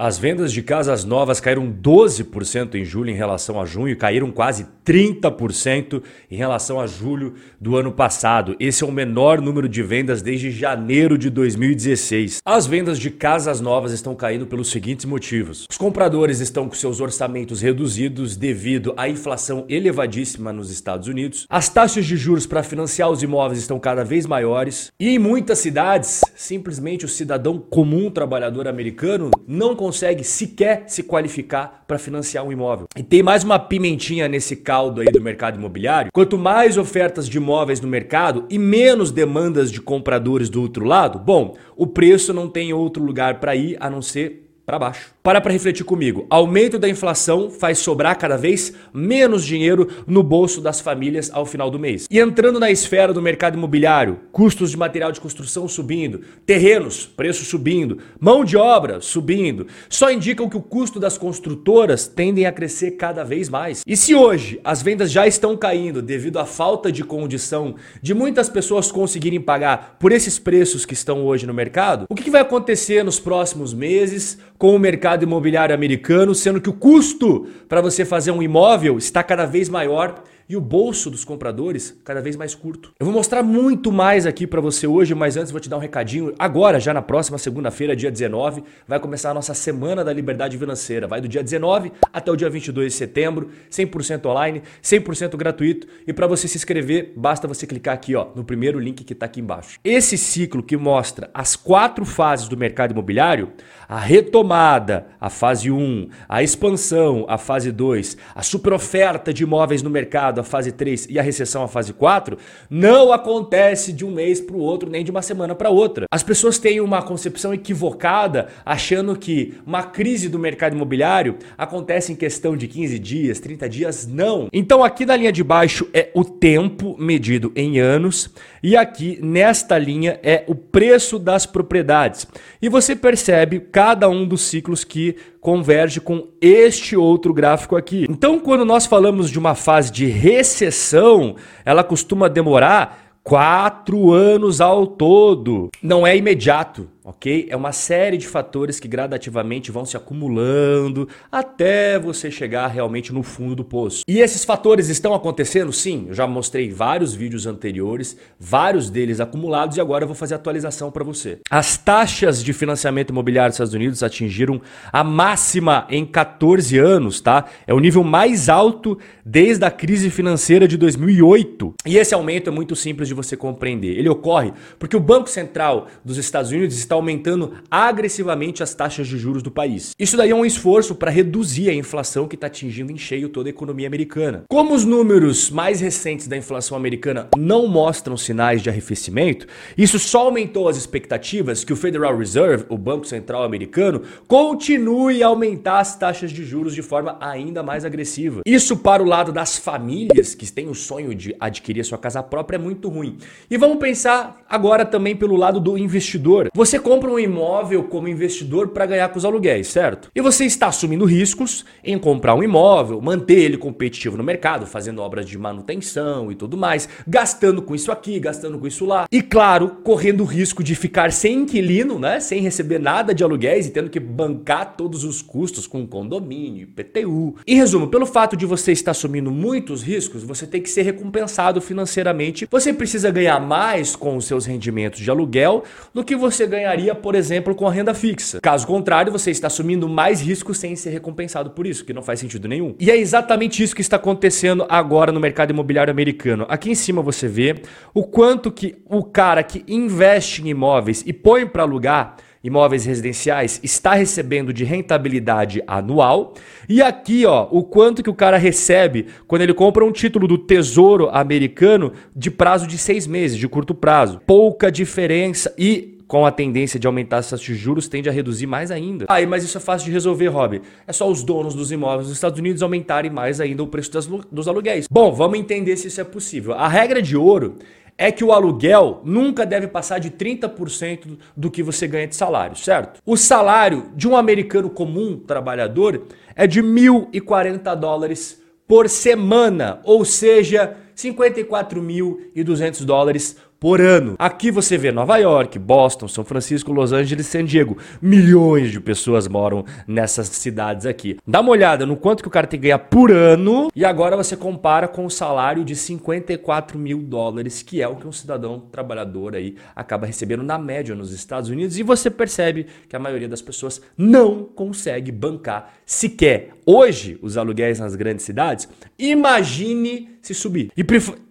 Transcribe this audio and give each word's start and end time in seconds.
As 0.00 0.16
vendas 0.16 0.52
de 0.52 0.62
casas 0.62 1.04
novas 1.04 1.40
caíram 1.40 1.72
12% 1.72 2.76
em 2.76 2.84
julho 2.84 3.10
em 3.10 3.16
relação 3.16 3.60
a 3.60 3.66
junho 3.66 3.88
e 3.88 3.96
caíram 3.96 4.30
quase 4.30 4.64
30% 4.86 6.00
em 6.30 6.36
relação 6.36 6.78
a 6.78 6.86
julho 6.86 7.34
do 7.60 7.76
ano 7.76 7.90
passado. 7.90 8.54
Esse 8.60 8.84
é 8.84 8.86
o 8.86 8.92
menor 8.92 9.40
número 9.40 9.68
de 9.68 9.82
vendas 9.82 10.22
desde 10.22 10.52
janeiro 10.52 11.18
de 11.18 11.28
2016. 11.28 12.38
As 12.46 12.64
vendas 12.64 12.96
de 12.96 13.10
casas 13.10 13.60
novas 13.60 13.90
estão 13.90 14.14
caindo 14.14 14.46
pelos 14.46 14.70
seguintes 14.70 15.04
motivos: 15.04 15.66
os 15.68 15.76
compradores 15.76 16.38
estão 16.38 16.68
com 16.68 16.76
seus 16.76 17.00
orçamentos 17.00 17.60
reduzidos 17.60 18.36
devido 18.36 18.94
à 18.96 19.08
inflação 19.08 19.64
elevadíssima 19.68 20.52
nos 20.52 20.70
Estados 20.70 21.08
Unidos, 21.08 21.44
as 21.50 21.68
taxas 21.68 22.06
de 22.06 22.16
juros 22.16 22.46
para 22.46 22.62
financiar 22.62 23.10
os 23.10 23.24
imóveis 23.24 23.58
estão 23.58 23.80
cada 23.80 24.04
vez 24.04 24.26
maiores 24.26 24.92
e 25.00 25.08
em 25.08 25.18
muitas 25.18 25.58
cidades, 25.58 26.20
simplesmente 26.36 27.04
o 27.04 27.08
cidadão 27.08 27.58
comum 27.58 28.12
trabalhador 28.12 28.68
americano 28.68 29.32
não 29.44 29.74
consegue 29.74 29.87
consegue 29.88 30.22
sequer 30.22 30.84
se 30.86 31.02
qualificar 31.02 31.82
para 31.86 31.98
financiar 31.98 32.44
um 32.44 32.52
imóvel. 32.52 32.88
E 32.94 33.02
tem 33.02 33.22
mais 33.22 33.42
uma 33.42 33.58
pimentinha 33.58 34.28
nesse 34.28 34.54
caldo 34.54 35.00
aí 35.00 35.06
do 35.06 35.18
mercado 35.18 35.56
imobiliário. 35.56 36.10
Quanto 36.12 36.36
mais 36.36 36.76
ofertas 36.76 37.26
de 37.26 37.38
imóveis 37.38 37.80
no 37.80 37.88
mercado 37.88 38.44
e 38.50 38.58
menos 38.58 39.10
demandas 39.10 39.72
de 39.72 39.80
compradores 39.80 40.50
do 40.50 40.60
outro 40.60 40.84
lado, 40.84 41.18
bom, 41.18 41.56
o 41.74 41.86
preço 41.86 42.34
não 42.34 42.50
tem 42.50 42.70
outro 42.70 43.02
lugar 43.02 43.40
para 43.40 43.56
ir 43.56 43.78
a 43.80 43.88
não 43.88 44.02
ser 44.02 44.47
para 44.68 44.78
baixo. 44.78 45.14
Para 45.22 45.40
para 45.40 45.52
refletir 45.52 45.82
comigo. 45.82 46.26
Aumento 46.28 46.78
da 46.78 46.86
inflação 46.86 47.50
faz 47.50 47.78
sobrar 47.78 48.18
cada 48.18 48.36
vez 48.36 48.74
menos 48.92 49.42
dinheiro 49.42 49.88
no 50.06 50.22
bolso 50.22 50.60
das 50.60 50.78
famílias 50.78 51.30
ao 51.32 51.46
final 51.46 51.70
do 51.70 51.78
mês. 51.78 52.06
E 52.10 52.20
entrando 52.20 52.60
na 52.60 52.70
esfera 52.70 53.14
do 53.14 53.22
mercado 53.22 53.56
imobiliário, 53.56 54.20
custos 54.30 54.70
de 54.70 54.76
material 54.76 55.10
de 55.10 55.22
construção 55.22 55.66
subindo, 55.66 56.20
terrenos, 56.44 57.06
preço 57.06 57.46
subindo, 57.46 57.96
mão 58.20 58.44
de 58.44 58.58
obra 58.58 59.00
subindo, 59.00 59.66
só 59.88 60.10
indicam 60.10 60.50
que 60.50 60.56
o 60.58 60.62
custo 60.62 61.00
das 61.00 61.16
construtoras 61.16 62.06
tendem 62.06 62.44
a 62.44 62.52
crescer 62.52 62.90
cada 62.92 63.24
vez 63.24 63.48
mais. 63.48 63.82
E 63.86 63.96
se 63.96 64.14
hoje 64.14 64.60
as 64.62 64.82
vendas 64.82 65.10
já 65.10 65.26
estão 65.26 65.56
caindo 65.56 66.02
devido 66.02 66.38
à 66.38 66.44
falta 66.44 66.92
de 66.92 67.02
condição 67.02 67.74
de 68.02 68.12
muitas 68.12 68.50
pessoas 68.50 68.92
conseguirem 68.92 69.40
pagar 69.40 69.96
por 69.98 70.12
esses 70.12 70.38
preços 70.38 70.84
que 70.84 70.92
estão 70.92 71.24
hoje 71.24 71.46
no 71.46 71.54
mercado, 71.54 72.04
o 72.10 72.14
que 72.28 72.32
vai 72.32 72.42
acontecer 72.42 73.02
nos 73.02 73.18
próximos 73.18 73.72
meses? 73.72 74.38
com 74.58 74.74
o 74.74 74.78
mercado 74.78 75.22
imobiliário 75.22 75.74
americano, 75.74 76.34
sendo 76.34 76.60
que 76.60 76.68
o 76.68 76.72
custo 76.72 77.46
para 77.68 77.80
você 77.80 78.04
fazer 78.04 78.32
um 78.32 78.42
imóvel 78.42 78.98
está 78.98 79.22
cada 79.22 79.46
vez 79.46 79.68
maior 79.68 80.24
e 80.48 80.56
o 80.56 80.60
bolso 80.60 81.10
dos 81.10 81.24
compradores 81.24 81.96
cada 82.04 82.20
vez 82.20 82.34
mais 82.34 82.54
curto. 82.54 82.92
Eu 82.98 83.04
vou 83.04 83.14
mostrar 83.14 83.42
muito 83.42 83.92
mais 83.92 84.26
aqui 84.26 84.46
para 84.46 84.60
você 84.60 84.86
hoje, 84.86 85.14
mas 85.14 85.36
antes 85.36 85.52
vou 85.52 85.60
te 85.60 85.68
dar 85.68 85.76
um 85.76 85.80
recadinho. 85.80 86.34
Agora, 86.38 86.80
já 86.80 86.94
na 86.94 87.02
próxima 87.02 87.36
segunda-feira, 87.36 87.94
dia 87.94 88.10
19, 88.10 88.64
vai 88.86 88.98
começar 88.98 89.30
a 89.30 89.34
nossa 89.34 89.52
Semana 89.52 90.02
da 90.02 90.12
Liberdade 90.12 90.56
Financeira. 90.56 91.06
Vai 91.06 91.20
do 91.20 91.28
dia 91.28 91.42
19 91.42 91.92
até 92.12 92.32
o 92.32 92.36
dia 92.36 92.48
22 92.48 92.92
de 92.92 92.98
setembro, 92.98 93.50
100% 93.70 94.24
online, 94.26 94.62
100% 94.82 95.36
gratuito. 95.36 95.86
E 96.06 96.12
para 96.12 96.26
você 96.26 96.48
se 96.48 96.56
inscrever, 96.56 97.12
basta 97.14 97.46
você 97.46 97.66
clicar 97.66 97.94
aqui 97.94 98.16
ó, 98.16 98.28
no 98.34 98.44
primeiro 98.44 98.78
link 98.78 99.04
que 99.04 99.12
está 99.12 99.26
aqui 99.26 99.40
embaixo. 99.40 99.78
Esse 99.84 100.16
ciclo 100.16 100.62
que 100.62 100.76
mostra 100.76 101.30
as 101.34 101.56
quatro 101.56 102.04
fases 102.04 102.48
do 102.48 102.56
mercado 102.56 102.92
imobiliário, 102.92 103.52
a 103.88 103.98
retomada, 103.98 105.08
a 105.20 105.28
fase 105.28 105.70
1, 105.70 106.08
a 106.28 106.42
expansão, 106.42 107.26
a 107.28 107.36
fase 107.36 107.70
2, 107.70 108.16
a 108.34 108.42
superoferta 108.42 109.32
de 109.32 109.42
imóveis 109.42 109.82
no 109.82 109.90
mercado, 109.90 110.37
a 110.40 110.44
fase 110.44 110.72
3 110.72 111.06
e 111.10 111.18
a 111.18 111.22
recessão, 111.22 111.62
a 111.62 111.68
fase 111.68 111.92
4, 111.92 112.38
não 112.70 113.12
acontece 113.12 113.92
de 113.92 114.04
um 114.04 114.10
mês 114.10 114.40
para 114.40 114.56
o 114.56 114.60
outro, 114.60 114.90
nem 114.90 115.04
de 115.04 115.10
uma 115.10 115.22
semana 115.22 115.54
para 115.54 115.70
outra. 115.70 116.06
As 116.10 116.22
pessoas 116.22 116.58
têm 116.58 116.80
uma 116.80 117.02
concepção 117.02 117.52
equivocada, 117.52 118.48
achando 118.64 119.16
que 119.16 119.54
uma 119.66 119.82
crise 119.82 120.28
do 120.28 120.38
mercado 120.38 120.74
imobiliário 120.74 121.36
acontece 121.56 122.12
em 122.12 122.16
questão 122.16 122.56
de 122.56 122.68
15 122.68 122.98
dias, 122.98 123.40
30 123.40 123.68
dias. 123.68 124.06
Não. 124.06 124.48
Então, 124.52 124.82
aqui 124.82 125.04
na 125.04 125.16
linha 125.16 125.32
de 125.32 125.42
baixo 125.42 125.88
é 125.92 126.10
o 126.14 126.24
tempo 126.24 126.96
medido 126.98 127.52
em 127.54 127.78
anos, 127.78 128.30
e 128.62 128.76
aqui 128.76 129.18
nesta 129.22 129.78
linha 129.78 130.18
é 130.22 130.44
o 130.46 130.54
preço 130.54 131.18
das 131.18 131.46
propriedades. 131.46 132.26
E 132.60 132.68
você 132.68 132.94
percebe 132.94 133.60
cada 133.60 134.08
um 134.08 134.26
dos 134.26 134.42
ciclos 134.42 134.84
que 134.84 135.16
converge 135.48 135.98
com 135.98 136.26
este 136.42 136.94
outro 136.94 137.32
gráfico 137.32 137.74
aqui. 137.74 138.04
Então, 138.10 138.38
quando 138.38 138.66
nós 138.66 138.84
falamos 138.84 139.30
de 139.30 139.38
uma 139.38 139.54
fase 139.54 139.90
de 139.90 140.04
recessão, 140.04 141.36
ela 141.64 141.82
costuma 141.82 142.28
demorar 142.28 143.14
quatro 143.22 144.12
anos 144.12 144.60
ao 144.60 144.86
todo. 144.86 145.70
Não 145.82 146.06
é 146.06 146.14
imediato 146.14 146.86
ok? 147.08 147.46
É 147.48 147.56
uma 147.56 147.72
série 147.72 148.18
de 148.18 148.28
fatores 148.28 148.78
que 148.78 148.86
gradativamente 148.86 149.72
vão 149.72 149.86
se 149.86 149.96
acumulando 149.96 151.08
até 151.32 151.98
você 151.98 152.30
chegar 152.30 152.66
realmente 152.68 153.14
no 153.14 153.22
fundo 153.22 153.56
do 153.56 153.64
poço. 153.64 154.02
E 154.06 154.20
esses 154.20 154.44
fatores 154.44 154.90
estão 154.90 155.14
acontecendo? 155.14 155.72
Sim, 155.72 156.06
eu 156.08 156.14
já 156.14 156.26
mostrei 156.26 156.70
vários 156.70 157.14
vídeos 157.14 157.46
anteriores, 157.46 158.16
vários 158.38 158.90
deles 158.90 159.20
acumulados 159.20 159.78
e 159.78 159.80
agora 159.80 160.04
eu 160.04 160.08
vou 160.08 160.14
fazer 160.14 160.34
atualização 160.34 160.90
para 160.90 161.02
você. 161.02 161.38
As 161.50 161.78
taxas 161.78 162.44
de 162.44 162.52
financiamento 162.52 163.08
imobiliário 163.08 163.50
dos 163.50 163.56
Estados 163.56 163.74
Unidos 163.74 164.02
atingiram 164.02 164.60
a 164.92 165.02
máxima 165.02 165.86
em 165.88 166.04
14 166.04 166.76
anos, 166.76 167.22
tá? 167.22 167.46
É 167.66 167.72
o 167.72 167.80
nível 167.80 168.04
mais 168.04 168.50
alto 168.50 168.98
desde 169.24 169.64
a 169.64 169.70
crise 169.70 170.10
financeira 170.10 170.68
de 170.68 170.76
2008. 170.76 171.74
E 171.86 171.96
esse 171.96 172.14
aumento 172.14 172.50
é 172.50 172.52
muito 172.52 172.76
simples 172.76 173.08
de 173.08 173.14
você 173.14 173.34
compreender. 173.34 173.96
Ele 173.96 174.10
ocorre 174.10 174.52
porque 174.78 174.96
o 174.96 175.00
Banco 175.00 175.30
Central 175.30 175.86
dos 176.04 176.18
Estados 176.18 176.50
Unidos 176.50 176.76
está 176.76 176.97
aumentando 176.98 177.52
agressivamente 177.70 178.62
as 178.62 178.74
taxas 178.74 179.06
de 179.06 179.16
juros 179.16 179.42
do 179.42 179.50
país. 179.50 179.92
Isso 179.98 180.16
daí 180.16 180.30
é 180.30 180.34
um 180.34 180.44
esforço 180.44 180.94
para 180.94 181.10
reduzir 181.10 181.70
a 181.70 181.74
inflação 181.74 182.28
que 182.28 182.34
está 182.34 182.46
atingindo 182.46 182.92
em 182.92 182.98
cheio 182.98 183.28
toda 183.28 183.48
a 183.48 183.50
economia 183.50 183.86
americana. 183.86 184.44
Como 184.48 184.74
os 184.74 184.84
números 184.84 185.50
mais 185.50 185.80
recentes 185.80 186.28
da 186.28 186.36
inflação 186.36 186.76
americana 186.76 187.28
não 187.36 187.66
mostram 187.66 188.16
sinais 188.16 188.62
de 188.62 188.68
arrefecimento, 188.68 189.46
isso 189.76 189.98
só 189.98 190.26
aumentou 190.26 190.68
as 190.68 190.76
expectativas 190.76 191.64
que 191.64 191.72
o 191.72 191.76
Federal 191.76 192.16
Reserve, 192.16 192.64
o 192.68 192.76
Banco 192.76 193.06
Central 193.06 193.42
americano, 193.42 194.02
continue 194.26 195.22
a 195.22 195.28
aumentar 195.28 195.80
as 195.80 195.96
taxas 195.96 196.30
de 196.30 196.44
juros 196.44 196.74
de 196.74 196.82
forma 196.82 197.16
ainda 197.20 197.62
mais 197.62 197.84
agressiva. 197.84 198.42
Isso 198.46 198.76
para 198.76 199.02
o 199.02 199.06
lado 199.06 199.32
das 199.32 199.56
famílias 199.58 200.34
que 200.34 200.50
têm 200.50 200.68
o 200.68 200.74
sonho 200.74 201.14
de 201.14 201.34
adquirir 201.38 201.84
sua 201.84 201.98
casa 201.98 202.22
própria 202.22 202.56
é 202.56 202.58
muito 202.58 202.88
ruim. 202.88 203.16
E 203.50 203.56
vamos 203.56 203.78
pensar 203.78 204.42
agora 204.48 204.84
também 204.84 205.14
pelo 205.16 205.36
lado 205.36 205.60
do 205.60 205.76
investidor. 205.76 206.48
Você 206.54 206.78
compra 206.88 207.10
um 207.10 207.18
imóvel 207.18 207.84
como 207.84 208.08
investidor 208.08 208.68
para 208.68 208.86
ganhar 208.86 209.10
com 209.10 209.18
os 209.18 209.24
aluguéis, 209.26 209.66
certo? 209.66 210.10
E 210.14 210.22
você 210.22 210.46
está 210.46 210.68
assumindo 210.68 211.04
riscos 211.04 211.62
em 211.84 211.98
comprar 211.98 212.34
um 212.34 212.42
imóvel, 212.42 212.98
manter 213.02 213.40
ele 213.40 213.58
competitivo 213.58 214.16
no 214.16 214.24
mercado, 214.24 214.66
fazendo 214.66 215.02
obras 215.02 215.26
de 215.28 215.36
manutenção 215.36 216.32
e 216.32 216.34
tudo 216.34 216.56
mais, 216.56 216.88
gastando 217.06 217.60
com 217.60 217.74
isso 217.74 217.92
aqui, 217.92 218.18
gastando 218.18 218.58
com 218.58 218.66
isso 218.66 218.86
lá. 218.86 219.06
E 219.12 219.20
claro, 219.20 219.76
correndo 219.84 220.22
o 220.22 220.24
risco 220.24 220.64
de 220.64 220.74
ficar 220.74 221.12
sem 221.12 221.40
inquilino, 221.40 221.98
né? 221.98 222.20
Sem 222.20 222.40
receber 222.40 222.78
nada 222.78 223.14
de 223.14 223.22
aluguéis 223.22 223.66
e 223.66 223.70
tendo 223.70 223.90
que 223.90 224.00
bancar 224.00 224.74
todos 224.74 225.04
os 225.04 225.20
custos 225.20 225.66
com 225.66 225.86
condomínio, 225.86 226.62
IPTU. 226.62 227.34
Em 227.46 227.56
resumo, 227.56 227.88
pelo 227.88 228.06
fato 228.06 228.34
de 228.34 228.46
você 228.46 228.72
estar 228.72 228.92
assumindo 228.92 229.30
muitos 229.30 229.82
riscos, 229.82 230.22
você 230.22 230.46
tem 230.46 230.62
que 230.62 230.70
ser 230.70 230.84
recompensado 230.84 231.60
financeiramente. 231.60 232.48
Você 232.50 232.72
precisa 232.72 233.10
ganhar 233.10 233.38
mais 233.38 233.94
com 233.94 234.16
os 234.16 234.24
seus 234.24 234.46
rendimentos 234.46 235.00
de 235.00 235.10
aluguel 235.10 235.64
do 235.92 236.02
que 236.02 236.16
você 236.16 236.46
ganharia 236.46 236.67
ganharia, 236.68 236.94
por 236.94 237.14
exemplo, 237.14 237.54
com 237.54 237.66
a 237.66 237.72
renda 237.72 237.94
fixa. 237.94 238.40
Caso 238.40 238.66
contrário, 238.66 239.10
você 239.10 239.30
está 239.30 239.46
assumindo 239.46 239.88
mais 239.88 240.20
risco 240.20 240.52
sem 240.52 240.76
ser 240.76 240.90
recompensado 240.90 241.50
por 241.50 241.66
isso, 241.66 241.84
que 241.84 241.94
não 241.94 242.02
faz 242.02 242.20
sentido 242.20 242.46
nenhum. 242.46 242.74
E 242.78 242.90
é 242.90 242.96
exatamente 242.96 243.62
isso 243.62 243.74
que 243.74 243.80
está 243.80 243.96
acontecendo 243.96 244.66
agora 244.68 245.10
no 245.10 245.20
mercado 245.20 245.50
imobiliário 245.50 245.90
americano. 245.90 246.44
Aqui 246.48 246.70
em 246.70 246.74
cima 246.74 247.00
você 247.00 247.26
vê 247.26 247.62
o 247.94 248.04
quanto 248.04 248.52
que 248.52 248.76
o 248.84 249.02
cara 249.02 249.42
que 249.42 249.64
investe 249.66 250.42
em 250.42 250.48
imóveis 250.48 251.02
e 251.06 251.12
põe 251.12 251.46
para 251.46 251.62
alugar 251.62 252.16
imóveis 252.42 252.84
residenciais 252.84 253.58
está 253.64 253.94
recebendo 253.94 254.52
de 254.52 254.64
rentabilidade 254.64 255.62
anual. 255.66 256.34
E 256.68 256.80
aqui, 256.80 257.26
ó, 257.26 257.48
o 257.50 257.64
quanto 257.64 258.02
que 258.02 258.10
o 258.10 258.14
cara 258.14 258.36
recebe 258.36 259.06
quando 259.26 259.42
ele 259.42 259.54
compra 259.54 259.84
um 259.84 259.90
título 259.90 260.28
do 260.28 260.38
Tesouro 260.38 261.08
Americano 261.10 261.92
de 262.14 262.30
prazo 262.30 262.66
de 262.66 262.78
seis 262.78 263.06
meses, 263.06 263.36
de 263.36 263.48
curto 263.48 263.74
prazo. 263.74 264.20
Pouca 264.24 264.70
diferença 264.70 265.52
e 265.58 265.97
com 266.08 266.24
a 266.24 266.32
tendência 266.32 266.80
de 266.80 266.86
aumentar 266.86 267.20
de 267.20 267.54
juros, 267.54 267.86
tende 267.86 268.08
a 268.08 268.12
reduzir 268.12 268.46
mais 268.46 268.70
ainda. 268.70 269.04
Aí, 269.08 269.26
mas 269.26 269.44
isso 269.44 269.58
é 269.58 269.60
fácil 269.60 269.86
de 269.86 269.92
resolver, 269.92 270.28
Rob. 270.28 270.62
É 270.86 270.92
só 270.92 271.08
os 271.08 271.22
donos 271.22 271.54
dos 271.54 271.70
imóveis 271.70 272.08
dos 272.08 272.16
Estados 272.16 272.38
Unidos 272.38 272.62
aumentarem 272.62 273.10
mais 273.10 273.42
ainda 273.42 273.62
o 273.62 273.66
preço 273.66 273.92
das, 273.92 274.06
dos 274.06 274.48
aluguéis. 274.48 274.86
Bom, 274.90 275.12
vamos 275.12 275.38
entender 275.38 275.76
se 275.76 275.88
isso 275.88 276.00
é 276.00 276.04
possível. 276.04 276.54
A 276.54 276.66
regra 276.66 277.02
de 277.02 277.14
ouro 277.14 277.58
é 277.98 278.10
que 278.10 278.24
o 278.24 278.32
aluguel 278.32 279.02
nunca 279.04 279.44
deve 279.44 279.66
passar 279.66 279.98
de 279.98 280.10
30% 280.10 281.18
do 281.36 281.50
que 281.50 281.62
você 281.62 281.86
ganha 281.86 282.06
de 282.06 282.16
salário, 282.16 282.56
certo? 282.56 283.02
O 283.04 283.16
salário 283.16 283.90
de 283.94 284.08
um 284.08 284.16
americano 284.16 284.70
comum, 284.70 285.18
trabalhador, 285.18 286.06
é 286.34 286.46
de 286.46 286.62
1.040 286.62 287.74
dólares 287.74 288.40
por 288.66 288.88
semana, 288.88 289.80
ou 289.82 290.04
seja, 290.04 290.76
54.200 290.96 292.84
dólares 292.84 293.36
por 293.60 293.80
ano. 293.80 294.14
Aqui 294.18 294.50
você 294.50 294.78
vê 294.78 294.92
Nova 294.92 295.16
York, 295.16 295.58
Boston, 295.58 296.06
São 296.06 296.24
Francisco, 296.24 296.72
Los 296.72 296.92
Angeles, 296.92 297.26
San 297.26 297.44
Diego. 297.44 297.76
Milhões 298.00 298.70
de 298.70 298.80
pessoas 298.80 299.26
moram 299.26 299.64
nessas 299.86 300.28
cidades 300.28 300.86
aqui. 300.86 301.16
Dá 301.26 301.40
uma 301.40 301.50
olhada 301.50 301.84
no 301.84 301.96
quanto 301.96 302.22
que 302.22 302.28
o 302.28 302.30
cara 302.30 302.46
tem 302.46 302.60
que 302.60 302.66
ganhar 302.66 302.78
por 302.78 303.10
ano 303.10 303.68
e 303.74 303.84
agora 303.84 304.16
você 304.16 304.36
compara 304.36 304.86
com 304.86 305.04
o 305.04 305.10
salário 305.10 305.64
de 305.64 305.74
54 305.74 306.78
mil 306.78 307.02
dólares, 307.02 307.62
que 307.62 307.82
é 307.82 307.88
o 307.88 307.96
que 307.96 308.06
um 308.06 308.12
cidadão 308.12 308.60
trabalhador 308.60 309.34
aí 309.34 309.56
acaba 309.74 310.06
recebendo 310.06 310.42
na 310.42 310.58
média 310.58 310.94
nos 310.94 311.12
Estados 311.12 311.50
Unidos 311.50 311.78
e 311.78 311.82
você 311.82 312.10
percebe 312.10 312.66
que 312.88 312.94
a 312.94 312.98
maioria 312.98 313.28
das 313.28 313.42
pessoas 313.42 313.80
não 313.96 314.44
consegue 314.44 315.10
bancar 315.10 315.72
sequer 315.84 316.50
hoje 316.64 317.18
os 317.22 317.36
aluguéis 317.36 317.80
nas 317.80 317.96
grandes 317.96 318.24
cidades. 318.24 318.68
Imagine 318.98 320.17
se 320.28 320.34
subir. 320.34 320.70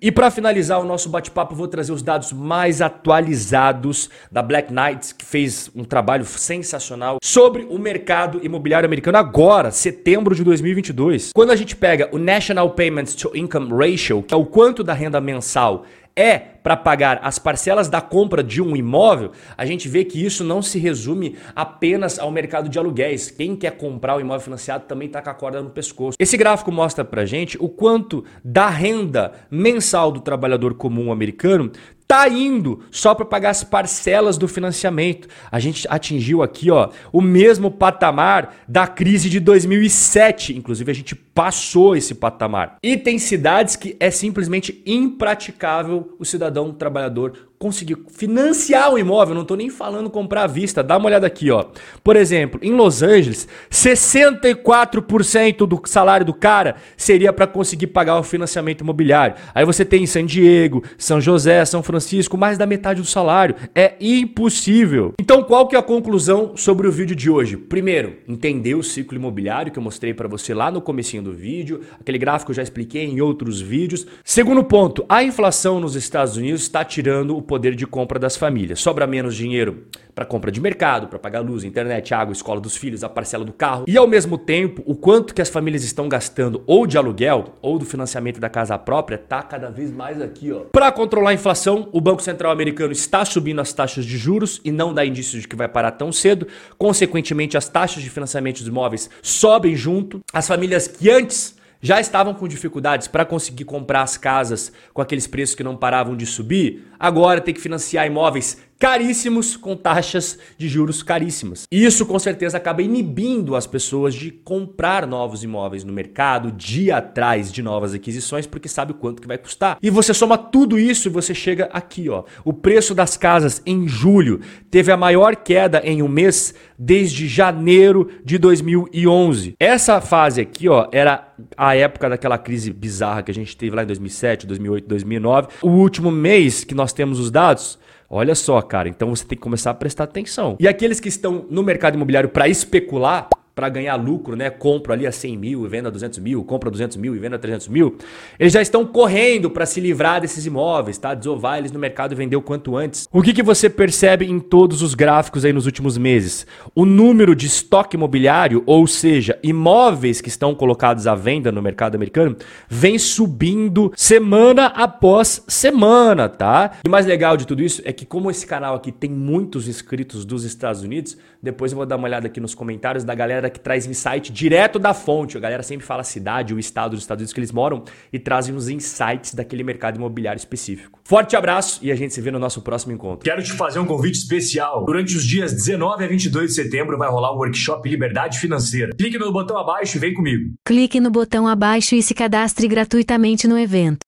E 0.01 0.11
para 0.11 0.31
finalizar 0.31 0.79
o 0.79 0.83
nosso 0.83 1.09
bate-papo, 1.09 1.55
vou 1.55 1.67
trazer 1.67 1.91
os 1.91 2.01
dados 2.01 2.33
mais 2.33 2.81
atualizados 2.81 4.09
da 4.31 4.41
Black 4.41 4.73
Knight, 4.73 5.13
que 5.15 5.25
fez 5.25 5.69
um 5.75 5.83
trabalho 5.83 6.25
sensacional 6.25 7.17
sobre 7.23 7.67
o 7.69 7.77
mercado 7.77 8.43
imobiliário 8.43 8.87
americano 8.87 9.17
agora, 9.17 9.71
setembro 9.71 10.33
de 10.33 10.43
2022. 10.43 11.31
Quando 11.33 11.51
a 11.51 11.55
gente 11.55 11.75
pega 11.75 12.09
o 12.11 12.17
National 12.17 12.71
Payments 12.71 13.13
to 13.13 13.31
Income 13.35 13.69
Ratio, 13.71 14.23
que 14.23 14.33
é 14.33 14.37
o 14.37 14.45
quanto 14.45 14.83
da 14.83 14.93
renda 14.93 15.21
mensal 15.21 15.85
é 16.17 16.39
para 16.67 16.75
pagar 16.75 17.19
as 17.21 17.39
parcelas 17.39 17.87
da 17.87 18.01
compra 18.01 18.43
de 18.43 18.61
um 18.61 18.75
imóvel, 18.75 19.31
a 19.55 19.65
gente 19.65 19.87
vê 19.87 20.03
que 20.03 20.25
isso 20.25 20.43
não 20.43 20.61
se 20.61 20.79
resume 20.79 21.37
apenas 21.55 22.19
ao 22.19 22.31
mercado 22.31 22.67
de 22.67 22.77
aluguéis. 22.77 23.31
Quem 23.31 23.55
quer 23.55 23.77
comprar 23.77 24.17
o 24.17 24.19
imóvel 24.19 24.41
financiado 24.41 24.85
também 24.85 25.07
está 25.07 25.21
com 25.21 25.29
a 25.29 25.33
corda 25.33 25.61
no 25.61 25.69
pescoço. 25.69 26.17
Esse 26.19 26.35
gráfico 26.35 26.71
mostra 26.71 27.05
para 27.05 27.25
gente 27.25 27.57
o 27.61 27.69
quanto 27.69 28.25
da 28.43 28.67
renda 28.67 29.31
mensal 29.49 30.11
do 30.11 30.19
trabalhador 30.19 30.73
comum 30.73 31.11
americano 31.11 31.71
tá 32.07 32.27
indo 32.29 32.79
só 32.89 33.13
para 33.13 33.25
pagar 33.25 33.49
as 33.49 33.63
parcelas 33.63 34.37
do 34.37 34.47
financiamento. 34.47 35.27
A 35.51 35.59
gente 35.59 35.85
atingiu 35.89 36.41
aqui, 36.41 36.71
ó, 36.71 36.89
o 37.11 37.21
mesmo 37.21 37.69
patamar 37.69 38.55
da 38.67 38.87
crise 38.87 39.29
de 39.29 39.39
2007, 39.41 40.57
inclusive 40.57 40.89
a 40.89 40.95
gente 40.95 41.13
passou 41.37 41.95
esse 41.95 42.15
patamar. 42.15 42.77
E 42.81 42.97
tem 42.97 43.19
cidades 43.19 43.75
que 43.75 43.95
é 43.99 44.09
simplesmente 44.09 44.81
impraticável 44.87 46.15
o 46.17 46.25
cidadão 46.25 46.73
trabalhador 46.73 47.47
conseguir 47.59 47.97
financiar 48.09 48.93
o 48.93 48.99
imóvel, 48.99 49.33
não 49.33 49.41
estou 49.41 49.57
nem 49.57 49.69
falando 49.69 50.09
comprar 50.09 50.43
à 50.43 50.47
vista. 50.47 50.83
Dá 50.83 50.97
uma 50.97 51.07
olhada 51.07 51.25
aqui, 51.25 51.49
ó. 51.49 51.65
Por 52.03 52.15
exemplo, 52.15 52.59
em 52.63 52.71
Los 52.71 53.01
Angeles, 53.01 53.47
64% 53.71 55.65
do 55.65 55.81
salário 55.85 56.25
do 56.25 56.33
cara 56.33 56.75
seria 56.95 57.33
para 57.33 57.47
conseguir 57.47 57.87
pagar 57.87 58.19
o 58.19 58.23
financiamento 58.23 58.81
imobiliário. 58.81 59.35
Aí 59.55 59.65
você 59.65 59.83
tem 59.83 60.03
em 60.03 60.07
San 60.07 60.25
Diego, 60.25 60.83
São 60.97 61.19
José, 61.19 61.65
São 61.65 61.81
Francisco, 61.81 62.37
mais 62.37 62.57
da 62.57 62.65
metade 62.65 63.01
do 63.01 63.07
salário. 63.07 63.55
É 63.73 63.95
impossível. 63.99 65.13
Então, 65.19 65.43
qual 65.43 65.67
que 65.67 65.75
é 65.75 65.79
a 65.79 65.83
conclusão 65.83 66.55
sobre 66.55 66.87
o 66.87 66.91
vídeo 66.91 67.15
de 67.15 67.29
hoje? 67.29 67.57
Primeiro, 67.57 68.17
entender 68.27 68.75
o 68.75 68.83
ciclo 68.83 69.17
imobiliário 69.17 69.71
que 69.71 69.79
eu 69.79 69.83
mostrei 69.83 70.13
para 70.13 70.27
você 70.27 70.53
lá 70.53 70.69
no 70.69 70.81
comecinho 70.81 71.23
do 71.27 71.33
vídeo. 71.33 71.81
Aquele 71.99 72.17
gráfico 72.17 72.51
eu 72.51 72.55
já 72.55 72.63
expliquei 72.63 73.05
em 73.05 73.21
outros 73.21 73.61
vídeos. 73.61 74.07
Segundo 74.23 74.63
ponto, 74.63 75.05
a 75.07 75.23
inflação 75.23 75.79
nos 75.79 75.95
Estados 75.95 76.37
Unidos 76.37 76.61
está 76.61 76.83
tirando 76.83 77.35
o 77.35 77.41
poder 77.41 77.75
de 77.75 77.85
compra 77.85 78.17
das 78.17 78.35
famílias. 78.35 78.79
Sobra 78.79 79.05
menos 79.05 79.35
dinheiro 79.35 79.85
para 80.17 80.25
compra 80.25 80.51
de 80.51 80.59
mercado, 80.59 81.07
para 81.07 81.19
pagar 81.19 81.41
luz, 81.41 81.63
internet, 81.63 82.11
água, 82.11 82.33
escola 82.33 82.59
dos 82.59 82.75
filhos, 82.75 83.03
a 83.03 83.09
parcela 83.09 83.45
do 83.45 83.53
carro. 83.53 83.85
E 83.87 83.95
ao 83.95 84.07
mesmo 84.07 84.35
tempo, 84.35 84.81
o 84.83 84.95
quanto 84.95 85.31
que 85.31 85.43
as 85.43 85.47
famílias 85.47 85.83
estão 85.83 86.09
gastando 86.09 86.63
ou 86.65 86.87
de 86.87 86.97
aluguel 86.97 87.53
ou 87.61 87.77
do 87.77 87.85
financiamento 87.85 88.39
da 88.39 88.49
casa 88.49 88.79
própria 88.79 89.15
tá 89.15 89.43
cada 89.43 89.69
vez 89.69 89.91
mais 89.91 90.19
aqui, 90.19 90.51
ó. 90.51 90.61
Para 90.71 90.91
controlar 90.91 91.29
a 91.29 91.33
inflação, 91.35 91.87
o 91.91 92.01
Banco 92.01 92.23
Central 92.23 92.51
americano 92.51 92.91
está 92.91 93.23
subindo 93.25 93.61
as 93.61 93.71
taxas 93.71 94.05
de 94.05 94.17
juros 94.17 94.59
e 94.65 94.71
não 94.71 94.91
dá 94.91 95.05
indício 95.05 95.39
de 95.39 95.47
que 95.47 95.55
vai 95.55 95.67
parar 95.67 95.91
tão 95.91 96.11
cedo. 96.11 96.47
Consequentemente, 96.79 97.55
as 97.55 97.69
taxas 97.69 98.01
de 98.01 98.09
financiamento 98.09 98.57
dos 98.57 98.67
imóveis 98.67 99.11
sobem 99.21 99.75
junto. 99.75 100.19
As 100.33 100.47
famílias 100.47 100.87
que 100.87 101.11
antes 101.17 101.57
já 101.81 101.99
estavam 101.99 102.33
com 102.33 102.47
dificuldades 102.47 103.07
para 103.07 103.25
conseguir 103.25 103.65
comprar 103.65 104.01
as 104.01 104.17
casas 104.17 104.71
com 104.93 105.01
aqueles 105.01 105.27
preços 105.27 105.55
que 105.55 105.63
não 105.63 105.75
paravam 105.75 106.15
de 106.15 106.25
subir, 106.25 106.87
agora 106.99 107.41
tem 107.41 107.53
que 107.53 107.61
financiar 107.61 108.05
imóveis 108.05 108.57
caríssimos 108.79 109.57
com 109.57 109.75
taxas 109.75 110.37
de 110.57 110.67
juros 110.67 111.01
caríssimas. 111.01 111.65
Isso 111.71 112.05
com 112.05 112.19
certeza 112.19 112.57
acaba 112.57 112.81
inibindo 112.81 113.55
as 113.55 113.65
pessoas 113.65 114.13
de 114.13 114.31
comprar 114.31 115.07
novos 115.07 115.43
imóveis 115.43 115.83
no 115.83 115.91
mercado, 115.91 116.51
de 116.51 116.91
atrás 116.91 117.51
de 117.51 117.61
novas 117.61 117.93
aquisições, 117.93 118.45
porque 118.45 118.67
sabe 118.67 118.91
o 118.91 118.95
quanto 118.95 119.21
que 119.21 119.27
vai 119.27 119.37
custar. 119.37 119.77
E 119.81 119.89
você 119.89 120.13
soma 120.13 120.37
tudo 120.37 120.77
isso 120.77 121.07
e 121.07 121.11
você 121.11 121.33
chega 121.33 121.69
aqui, 121.73 122.09
ó. 122.09 122.23
O 122.45 122.53
preço 122.53 122.93
das 122.93 123.17
casas 123.17 123.61
em 123.65 123.87
julho 123.87 124.41
teve 124.69 124.91
a 124.91 124.97
maior 124.97 125.35
queda 125.35 125.81
em 125.83 126.01
um 126.01 126.07
mês 126.07 126.53
desde 126.77 127.27
janeiro 127.27 128.09
de 128.23 128.37
2011. 128.37 129.55
Essa 129.59 129.99
fase 129.99 130.41
aqui, 130.41 130.69
ó, 130.69 130.87
era 130.91 131.33
a 131.55 131.75
época 131.75 132.09
daquela 132.09 132.37
crise 132.37 132.71
bizarra 132.71 133.23
que 133.23 133.31
a 133.31 133.33
gente 133.33 133.55
teve 133.55 133.75
lá 133.75 133.83
em 133.83 133.87
2007, 133.87 134.45
2008, 134.45 134.87
2009. 134.87 135.47
O 135.61 135.69
último 135.69 136.11
mês 136.11 136.63
que 136.63 136.75
nós 136.75 136.86
temos 136.93 137.19
os 137.19 137.31
dados 137.31 137.77
Olha 138.09 138.35
só, 138.35 138.61
cara, 138.61 138.87
então 138.87 139.13
você 139.13 139.25
tem 139.25 139.37
que 139.37 139.41
começar 139.41 139.71
a 139.71 139.73
prestar 139.73 140.05
atenção. 140.05 140.55
E 140.59 140.67
aqueles 140.67 140.99
que 140.99 141.09
estão 141.09 141.45
no 141.49 141.61
mercado 141.61 141.95
imobiliário 141.95 142.29
para 142.29 142.47
especular, 142.47 143.27
para 143.57 143.69
ganhar 143.69 143.95
lucro, 143.95 144.35
né? 144.35 144.51
Compro 144.51 144.93
ali 144.93 145.07
a 145.07 145.11
100 145.11 145.35
mil 145.35 145.65
e 145.65 145.67
vendo 145.67 145.87
a 145.87 145.89
200 145.89 146.19
mil, 146.19 146.43
compra 146.43 146.69
200 146.69 146.95
mil 146.95 147.15
e 147.15 147.17
vendo 147.17 147.33
a 147.33 147.39
300 147.39 147.67
mil. 147.69 147.97
Eles 148.39 148.53
já 148.53 148.61
estão 148.61 148.85
correndo 148.85 149.49
para 149.49 149.65
se 149.65 149.81
livrar 149.81 150.21
desses 150.21 150.45
imóveis, 150.45 150.99
tá? 150.99 151.15
Desovar 151.15 151.57
eles 151.57 151.71
no 151.71 151.79
mercado 151.79 152.11
e 152.11 152.15
vender 152.15 152.35
o 152.35 152.41
quanto 152.41 152.77
antes. 152.77 153.09
O 153.11 153.19
que, 153.19 153.33
que 153.33 153.41
você 153.41 153.67
percebe 153.67 154.29
em 154.29 154.39
todos 154.39 154.83
os 154.83 154.93
gráficos 154.93 155.43
aí 155.43 155.51
nos 155.51 155.65
últimos 155.65 155.97
meses? 155.97 156.45
O 156.75 156.85
número 156.85 157.35
de 157.35 157.47
estoque 157.47 157.95
imobiliário, 157.97 158.61
ou 158.67 158.85
seja, 158.85 159.39
imóveis 159.41 160.21
que 160.21 160.29
estão 160.29 160.53
colocados 160.53 161.07
à 161.07 161.15
venda 161.15 161.51
no 161.51 161.59
mercado 161.59 161.95
americano, 161.95 162.37
vem 162.69 162.99
subindo 162.99 163.91
semana 163.95 164.67
após 164.67 165.43
semana, 165.47 166.29
tá? 166.29 166.73
E 166.85 166.87
o 166.87 166.91
mais 166.91 167.07
legal 167.07 167.35
de 167.35 167.47
tudo 167.47 167.63
isso 167.63 167.81
é 167.85 167.91
que 167.91 168.05
como 168.05 168.29
esse 168.29 168.45
canal 168.45 168.75
aqui 168.75 168.91
tem 168.91 169.09
muitos 169.09 169.67
inscritos 169.67 170.25
dos 170.25 170.43
Estados 170.43 170.83
Unidos, 170.83 171.17
depois 171.41 171.71
eu 171.71 171.77
vou 171.77 171.85
dar 171.87 171.95
uma 171.95 172.07
olhada 172.07 172.27
aqui 172.27 172.39
nos 172.39 172.53
comentários 172.53 173.03
da 173.03 173.15
galera 173.15 173.46
galera 173.47 173.49
que 173.49 173.59
traz 173.59 173.85
insight 173.85 174.31
direto 174.31 174.77
da 174.77 174.93
fonte. 174.93 175.37
A 175.37 175.39
galera 175.39 175.63
sempre 175.63 175.85
fala 175.85 176.01
a 176.01 176.03
cidade, 176.03 176.53
o 176.53 176.59
estado 176.59 176.91
dos 176.91 177.01
Estados 177.01 177.21
Unidos 177.21 177.33
que 177.33 177.39
eles 177.39 177.51
moram 177.51 177.83
e 178.11 178.19
trazem 178.19 178.53
os 178.55 178.69
insights 178.69 179.33
daquele 179.33 179.63
mercado 179.63 179.95
imobiliário 179.95 180.37
específico. 180.37 180.99
Forte 181.03 181.35
abraço 181.35 181.79
e 181.81 181.91
a 181.91 181.95
gente 181.95 182.13
se 182.13 182.21
vê 182.21 182.31
no 182.31 182.39
nosso 182.39 182.61
próximo 182.61 182.93
encontro. 182.93 183.23
Quero 183.23 183.41
te 183.41 183.53
fazer 183.53 183.79
um 183.79 183.85
convite 183.85 184.15
especial. 184.15 184.85
Durante 184.85 185.15
os 185.15 185.25
dias 185.25 185.53
19 185.53 186.03
a 186.03 186.07
22 186.07 186.49
de 186.49 186.53
setembro 186.53 186.97
vai 186.97 187.09
rolar 187.09 187.31
o 187.31 187.37
workshop 187.37 187.87
Liberdade 187.89 188.39
Financeira. 188.39 188.93
Clique 188.97 189.17
no 189.17 189.31
botão 189.31 189.57
abaixo 189.57 189.97
e 189.97 189.99
vem 189.99 190.13
comigo. 190.13 190.53
Clique 190.65 190.99
no 190.99 191.09
botão 191.09 191.47
abaixo 191.47 191.95
e 191.95 192.03
se 192.03 192.13
cadastre 192.13 192.67
gratuitamente 192.67 193.47
no 193.47 193.57
evento. 193.57 194.05